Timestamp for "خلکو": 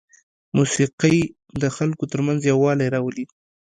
1.75-2.03